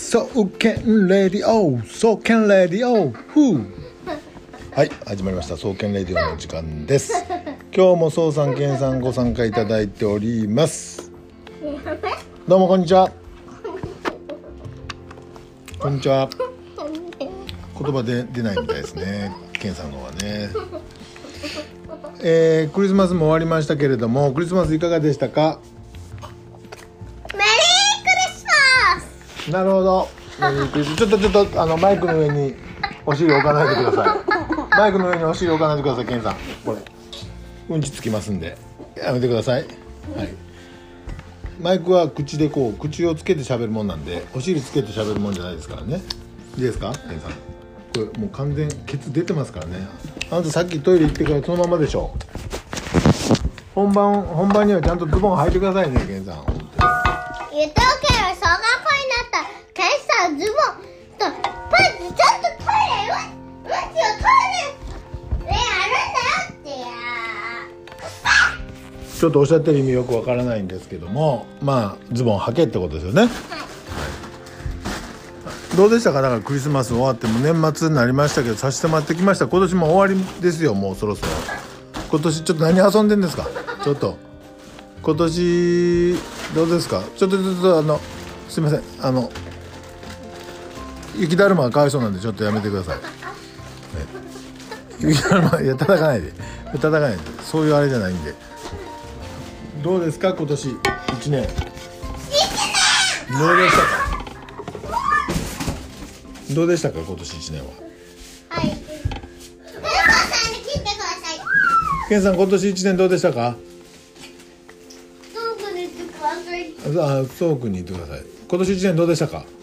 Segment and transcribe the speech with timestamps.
[0.00, 3.66] 総研レディオ総研レディオふう
[4.72, 5.56] はい始まりました。
[5.56, 7.12] 総研レディオの時間です。
[7.72, 11.12] 今日も総さん健さんご参加いただいております。
[12.48, 13.12] どうも こんにちは。
[15.78, 16.28] こんにちは。
[17.20, 19.32] 言葉で出ないみたいですね。
[19.52, 20.48] 健さんの方はね。
[22.22, 25.60] えー、クリスマスも終わりましたけれどもクリスマスいかがでしたか？
[29.50, 30.08] なるほど。
[30.40, 32.54] ちょっとちょっとあのマイクの上に
[33.04, 34.18] お尻置かないでください。
[34.78, 36.36] マイクの上にお尻置かないでください、ケンさん。
[36.64, 36.78] これ
[37.68, 38.56] うんちつきますんで
[38.96, 39.64] やめてください。
[40.16, 40.28] はい。
[41.60, 46.00] マイクは口でこう口をつけて喋るもんなんで、お尻つけて喋るもんじゃないですからね。
[46.56, 47.32] いいですか、ケンさん？
[47.32, 47.36] こ
[47.96, 49.86] れもう完全ケツ出てますからね。
[50.30, 52.14] あなたさっきトイレ行ってからそのままでしょ。
[53.74, 56.44] 本番本番にはちゃんとズボン履いてくださいね、ケンさん。
[57.52, 58.89] 言っておけよ小学校にな
[60.36, 60.44] ズボン
[61.18, 63.12] とパンツちゃんとトイレ
[63.64, 64.46] うんちをトイ
[65.40, 66.86] レでやるんだよってや
[69.18, 73.28] ちょっとおっしゃってる意味よくわからないんですけどもまあズボン履けってことですよね、
[75.76, 76.22] どうでしたか？
[76.22, 79.46] だかクリスマス終わっても年末になりましたけど差し迫ってきました。
[79.46, 80.74] 今年も終わりですよ。
[80.74, 81.32] もうそろそろ。
[82.10, 83.46] 今年ちょっと何遊んでんですか？
[83.84, 84.16] ちょっと。
[85.02, 86.14] 今年
[86.54, 87.02] どうですか？
[87.16, 88.00] ちょっとちょっとあの
[88.48, 88.82] すいません。
[89.00, 89.30] あの
[91.16, 93.02] 雪だるまがかわいそうなんでちょっとやめてください、ね、
[95.00, 96.32] 雪だるまいや叩かないで。
[96.72, 97.18] 叩かないで。
[97.42, 98.34] そういうあれじゃないんで。
[99.82, 100.76] どうですか今年？
[101.18, 101.48] 一年。
[103.38, 104.10] どうでしたか？
[106.54, 107.66] どうでしたか今年一年は？
[108.50, 108.76] はい。
[112.08, 113.56] ケンさん今年一年どうでしたか？
[115.34, 116.62] どこに言ってください。
[117.68, 118.24] に言ってください。
[118.48, 119.44] 今年一年どうでしたか？
[119.44, 119.59] ど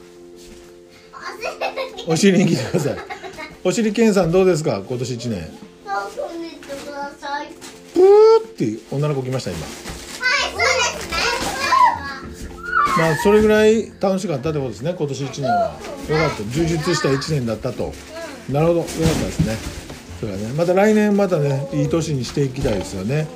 [2.08, 2.98] お尻に聞いてください。
[3.66, 4.82] お尻ケンさんどうですか？
[4.88, 5.42] 今年一年。
[5.84, 5.92] こ
[6.34, 7.48] に言ってください。
[7.94, 9.60] プーって女の子来ました今。
[9.60, 9.70] はい
[10.52, 10.60] そう
[12.32, 12.56] ですね。
[12.98, 15.78] まあそれぐらい楽しかったってことですね今年一年は。
[16.10, 16.44] よかった。
[16.44, 17.94] 充実した一年だったと。
[18.50, 18.80] なるほど。
[18.80, 19.58] よかったですね。
[20.22, 20.48] それはね。
[20.54, 23.28] また来年またねいい年にしていきたいですよね、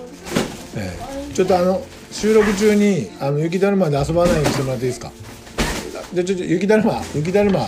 [0.77, 0.97] え
[1.29, 1.33] え。
[1.33, 5.11] ちょっとあの収録中にあの雪だるまで遊ばないようにしてもらっていいですか？
[6.13, 7.67] じゃあちょっと雪だるま雪だるま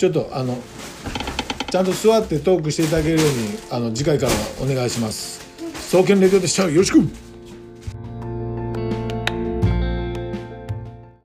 [0.00, 0.56] ちょっとあの
[1.70, 5.40] ちゃんと座ってトークしていただけるようにあの次回からお願いします。
[5.90, 6.62] 総研レディオでした。
[6.70, 7.00] よろしく